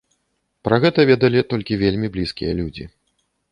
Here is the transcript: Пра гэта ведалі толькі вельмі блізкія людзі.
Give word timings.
Пра 0.67 0.79
гэта 0.85 1.05
ведалі 1.09 1.45
толькі 1.53 1.79
вельмі 1.83 2.11
блізкія 2.17 2.59
людзі. 2.63 2.91